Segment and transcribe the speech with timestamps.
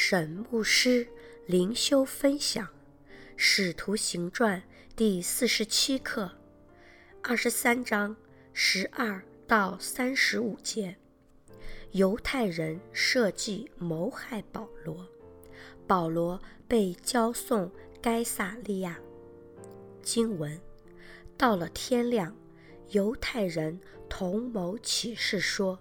[0.00, 1.08] 沈牧师
[1.44, 2.64] 灵修分享
[3.36, 4.60] 《使徒行传》
[4.94, 6.30] 第四十七课，
[7.20, 8.16] 二十三章
[8.52, 10.96] 十二到三十五节。
[11.90, 15.04] 犹太人设计谋害保罗，
[15.84, 17.68] 保罗被交送
[18.00, 19.00] 该撒利亚。
[20.00, 20.60] 经文：
[21.36, 22.36] 到了天亮，
[22.90, 25.80] 犹太人同谋起誓说，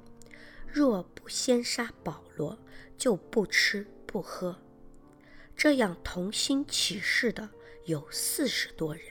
[0.68, 2.58] 若不先杀保罗，
[2.98, 3.86] 就不吃。
[4.08, 4.56] 不喝，
[5.56, 7.48] 这样同心起誓的
[7.86, 9.04] 有四十多人。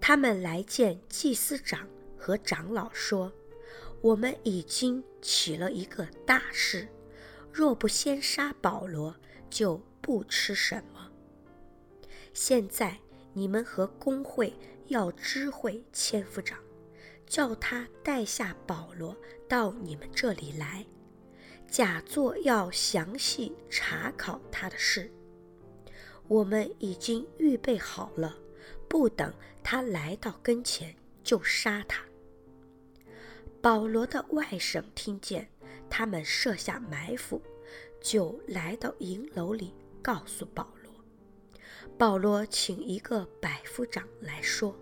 [0.00, 3.32] 他们来见祭司长和长老，说
[4.02, 6.86] ：“我们已经起了一个大事，
[7.50, 9.16] 若不先杀保罗，
[9.48, 11.10] 就不吃什么。
[12.34, 12.98] 现在
[13.32, 14.52] 你们和公会
[14.88, 16.58] 要知会千夫长，
[17.26, 19.16] 叫他带下保罗
[19.48, 20.84] 到你们这里来。”
[21.74, 25.10] 假作要详细查考他的事，
[26.28, 28.38] 我们已经预备好了，
[28.88, 30.94] 不等他来到跟前
[31.24, 32.04] 就杀他。
[33.60, 35.50] 保罗的外甥听见
[35.90, 37.42] 他们设下埋伏，
[38.00, 40.94] 就来到营楼里告诉保罗。
[41.98, 44.78] 保罗请一个百夫长来说：“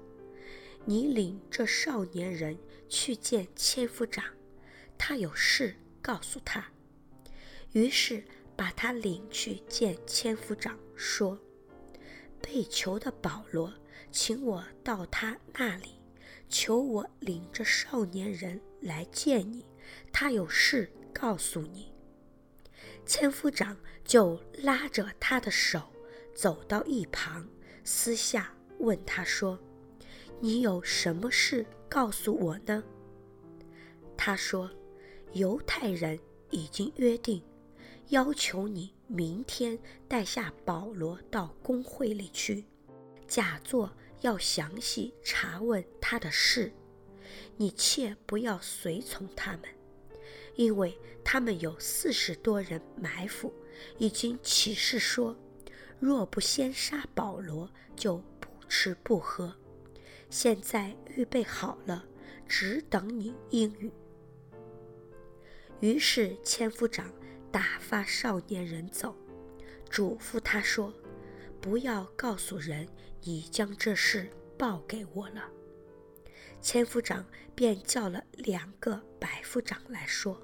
[0.84, 4.22] 你领这少年人去见千夫长，
[4.98, 6.62] 他有事告诉他。”
[7.72, 8.22] 于是
[8.56, 11.38] 把他领去见千夫长，说
[12.40, 13.72] ：“被囚的保罗，
[14.10, 16.00] 请我到他那里，
[16.48, 19.64] 求我领着少年人来见你，
[20.12, 21.90] 他有事告诉你。”
[23.06, 25.82] 千夫长就拉着他的手
[26.34, 27.48] 走到一旁，
[27.84, 29.58] 私下问他说
[30.40, 32.84] ：“你有什么事告诉我呢？”
[34.16, 34.70] 他说
[35.32, 36.18] ：“犹太人
[36.50, 37.42] 已经约定。”
[38.08, 42.64] 要求你明天带下保罗到公会里去，
[43.26, 43.90] 假作
[44.20, 46.72] 要详细查问他的事。
[47.56, 49.62] 你切不要随从他们，
[50.56, 53.52] 因为他们有四十多人埋伏，
[53.96, 55.34] 已经起誓说，
[55.98, 59.56] 若不先杀保罗，就不吃不喝。
[60.28, 62.04] 现在预备好了，
[62.46, 63.90] 只等你应允。
[65.80, 67.10] 于是千夫长。
[67.52, 69.14] 打发少年人走，
[69.90, 70.92] 嘱咐他说
[71.60, 72.88] ：“不要告诉人，
[73.20, 75.50] 你将这事报给我了。”
[76.62, 80.40] 千夫长便叫了两个百夫长来说：“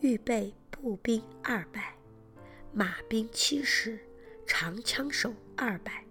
[0.00, 1.96] 预备步兵二百，
[2.72, 3.98] 马兵七十，
[4.46, 6.04] 长枪手二百，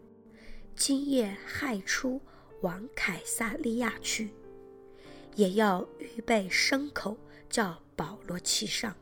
[0.76, 2.20] 今夜亥初
[2.62, 4.32] 往凯撒利亚去，
[5.36, 7.16] 也要预备牲口，
[7.48, 8.96] 叫保罗骑上。”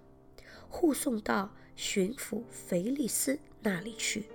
[0.76, 4.26] 护送到巡抚腓力斯那里去。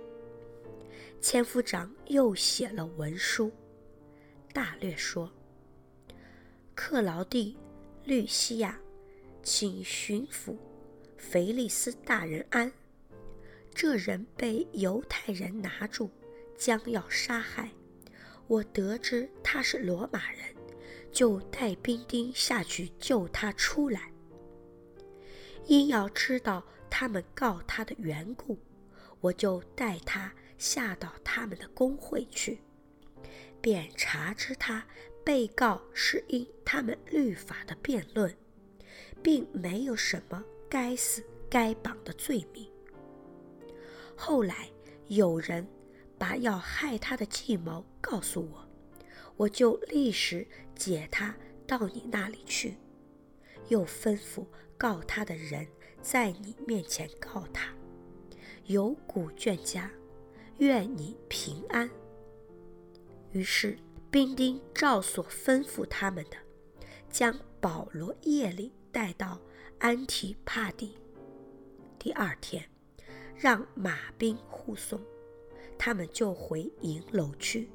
[1.21, 3.51] 千夫长又写了文书，
[4.51, 5.31] 大略说
[6.73, 7.55] ：“克劳地、
[8.05, 8.79] 吕西亚，
[9.43, 10.57] 请巡抚
[11.15, 12.71] 腓力斯大人安。
[13.71, 16.09] 这人被犹太人拿住，
[16.57, 17.69] 将要杀害。
[18.47, 20.43] 我得知他是罗马人，
[21.11, 24.10] 就带兵丁下去救他出来。”
[25.65, 28.57] 因要知道他们告他的缘故，
[29.19, 32.61] 我就带他下到他们的公会去，
[33.61, 34.85] 便查知他
[35.23, 38.35] 被告是因他们律法的辩论，
[39.21, 42.67] 并没有什么该死该绑的罪名。
[44.15, 44.69] 后来
[45.07, 45.67] 有人
[46.17, 48.67] 把要害他的计谋告诉我，
[49.37, 51.35] 我就立时解他
[51.65, 52.75] 到你那里去。
[53.71, 54.45] 又吩咐
[54.77, 55.65] 告他的人
[56.01, 57.73] 在你面前告他，
[58.65, 59.89] 有古卷家，
[60.57, 61.89] 愿你平安。
[63.31, 63.77] 于是
[64.11, 66.35] 兵丁照所吩咐他们的，
[67.09, 69.39] 将保罗夜里带到
[69.79, 70.97] 安提帕地。
[71.97, 72.69] 第二天，
[73.37, 74.99] 让马兵护送，
[75.77, 77.71] 他们就回营楼去。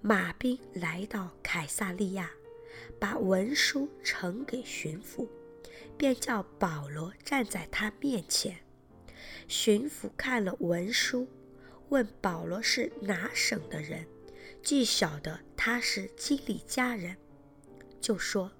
[0.00, 2.30] 马兵来到凯撒利亚。
[2.98, 5.28] 把文书呈给巡抚，
[5.96, 8.58] 便叫保罗站在他面前。
[9.48, 11.28] 巡抚看了文书，
[11.88, 14.06] 问保罗是哪省的人，
[14.62, 17.16] 既晓得他是基利家人，
[18.00, 18.52] 就说：“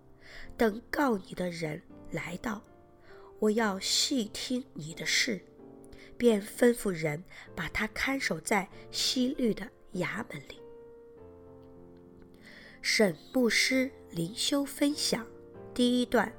[0.56, 2.62] 等告你的人来到，
[3.38, 5.40] 我要细听你的事。”
[6.19, 7.24] 便吩咐人
[7.56, 10.60] 把他看守在西律的衙门里。
[12.80, 15.26] 沈牧师灵修分享
[15.73, 16.31] 第一段：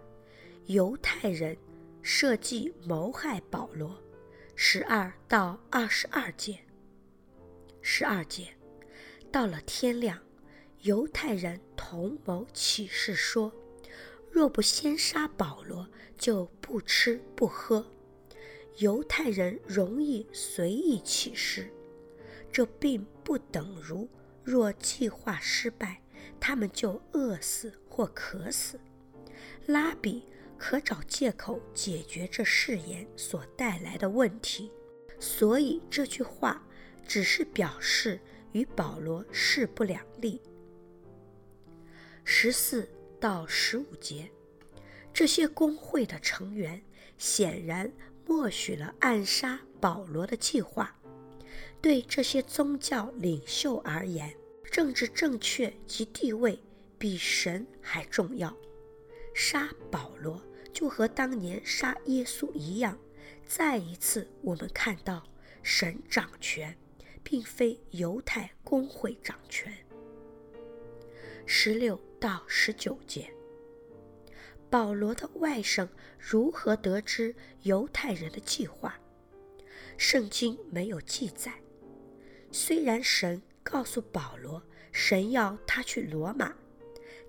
[0.67, 1.57] 犹太人
[2.03, 3.99] 设计谋害保罗，
[4.55, 6.59] 十二到二十二节。
[7.81, 8.49] 十二节，
[9.31, 10.21] 到了天亮，
[10.81, 13.51] 犹太人同谋起誓说：
[14.29, 17.83] 若不先杀保罗，就不吃不喝。
[18.77, 21.73] 犹太人容易随意起誓，
[22.51, 24.07] 这并不等如
[24.43, 26.03] 若计划失败，
[26.45, 28.77] 他们就饿死或渴死。
[29.65, 34.69] 拉比可找借口解决这誓言所带来的问题，
[35.21, 36.61] 所以这句话
[37.07, 38.19] 只是表示
[38.51, 40.41] 与保罗势不两立。
[42.25, 42.89] 十四
[43.21, 44.29] 到十五节，
[45.13, 46.81] 这些公会的成员
[47.17, 47.89] 显然
[48.27, 50.93] 默许了暗杀保罗的计划。
[51.81, 54.33] 对这些宗教领袖而言，
[54.73, 56.59] 政治正确及地位
[56.97, 58.57] 比神还重要。
[59.35, 60.41] 杀保罗
[60.73, 62.97] 就和当年杀耶稣一样。
[63.45, 65.23] 再一次，我们看到
[65.61, 66.75] 神掌权，
[67.21, 69.71] 并非犹太公会掌权。
[71.45, 73.31] 十六到十九节，
[74.71, 75.87] 保罗的外甥
[76.17, 78.99] 如何得知犹太人的计划？
[79.99, 81.53] 圣经没有记载。
[82.51, 84.61] 虽然神告诉保罗，
[84.91, 86.53] 神要他去罗马。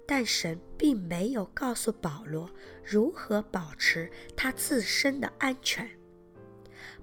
[0.06, 2.50] 但神并没有告诉保罗
[2.84, 5.88] 如何保持他自身的安全。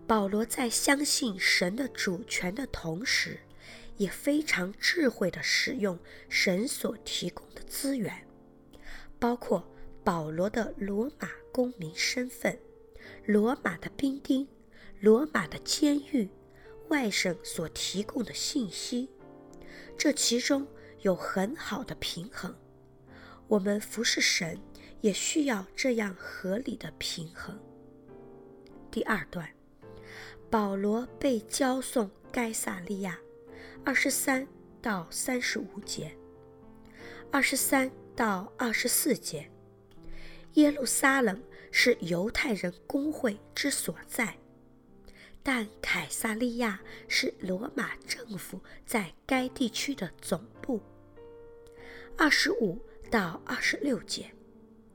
[0.06, 3.39] 保罗在相信神的主权的同时，
[3.98, 5.98] 也非常智慧地使用
[6.30, 8.27] 神所提供的资源，
[9.18, 9.68] 包括
[10.04, 12.60] 保罗的罗马公民身份、
[13.25, 14.48] 罗马的兵丁、
[15.00, 16.30] 罗马的监狱、
[16.89, 19.10] 外省所提供的信息。
[20.01, 20.65] 这其中
[21.01, 22.56] 有很好的平衡。
[23.48, 24.59] 我们服侍神
[25.01, 27.56] 也需要这样合理的平衡。
[28.89, 29.48] 第二段，
[30.50, 33.15] 保罗被交送该撒利亚，
[33.86, 34.48] 二十三
[34.81, 36.12] 到三十五节，
[37.31, 39.51] 二十三到二十四节。
[40.53, 41.39] 耶路撒冷
[41.69, 44.36] 是犹太人公会之所在，
[45.44, 50.82] 但凯撒利亚是罗马政府在该地区的总部。
[52.18, 52.80] 二十五。
[53.12, 54.32] 到二十六节，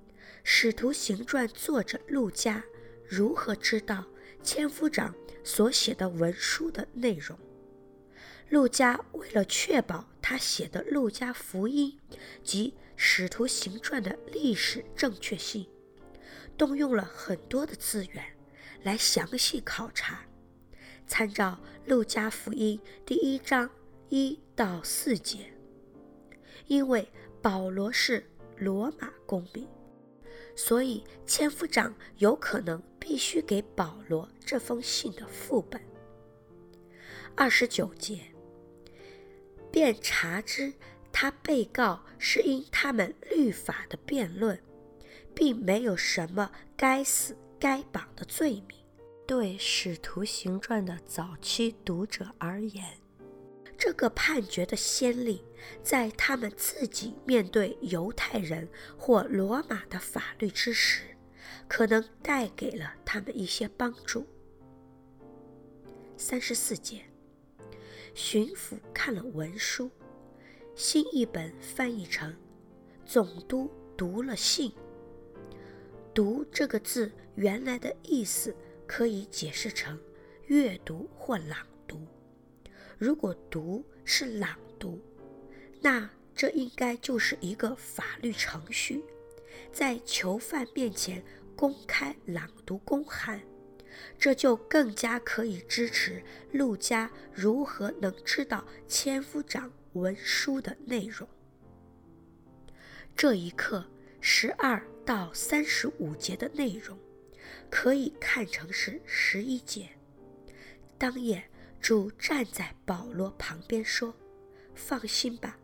[0.42, 2.64] 《使徒行传》作者路加
[3.06, 4.06] 如何知道
[4.42, 5.14] 千夫长
[5.44, 7.38] 所写的文书的内容？
[8.48, 12.00] 路加为了确保他写的《路加福音》
[12.42, 15.68] 及《使徒行传》的历史正确性，
[16.56, 18.24] 动用了很多的资源
[18.82, 20.24] 来详细考察。
[21.06, 21.58] 参照
[21.88, 23.70] 《路加福音》第一章
[24.08, 25.52] 一到四节，
[26.66, 27.08] 因为。
[27.42, 29.68] 保罗是罗马公民，
[30.56, 35.80] 所以千夫长有可能必须给保罗这封信的副本。
[37.36, 38.18] 二十九节，
[39.70, 40.72] 便查知
[41.12, 44.60] 他被告是因他们律法的辩论，
[45.32, 48.85] 并没有什么该死该绑的罪名。
[49.26, 52.84] 对《使徒行传》的早期读者而言。
[53.76, 55.44] 这个判决的先例，
[55.82, 61.02] 在他们自己面对犹太人或罗马的法律之时，
[61.66, 64.24] 可能带给了他们一些帮助。
[66.16, 67.02] 三十四节，
[68.14, 69.90] 巡抚看了文书，
[70.76, 72.34] 新译本翻译成：
[73.04, 74.72] 总督读了信。
[76.14, 78.56] 读这个字原来的意思
[78.86, 80.00] 可以解释成
[80.46, 82.06] 阅读或朗读。
[82.98, 85.00] 如果读是朗读，
[85.80, 89.02] 那这应该就是一个法律程序，
[89.72, 91.22] 在囚犯面前
[91.54, 93.40] 公开朗读公函，
[94.18, 101.28] 这就更加可以支持陆家如何能知道千夫长文书的内容。
[103.14, 103.86] 这一课
[104.20, 106.98] 十二到三十五节的内容，
[107.70, 109.88] 可以看成是十一节。
[110.98, 111.44] 当夜。
[111.78, 114.12] 主站在保罗旁边说
[114.74, 115.56] ：“放心吧，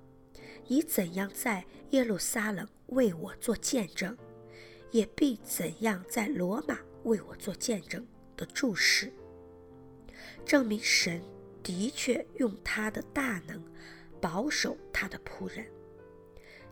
[0.68, 4.16] 你怎样在耶路撒冷为我做见证，
[4.92, 9.12] 也必怎样在罗马为我做见证的注释，
[10.46, 11.20] 证明神
[11.60, 13.60] 的确用他的大能
[14.20, 15.66] 保守他的仆人。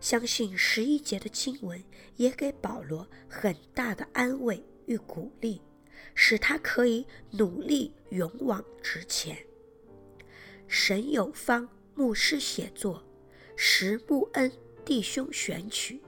[0.00, 1.82] 相信十一节的经文
[2.16, 5.62] 也给保罗很大的安慰与鼓励。”
[6.14, 9.36] 使他可以努力勇往直前。
[10.66, 13.02] 沈有方牧师写作，
[13.56, 14.50] 石木恩
[14.84, 16.00] 弟兄选曲，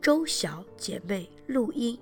[0.00, 1.98] 周小姐妹录音。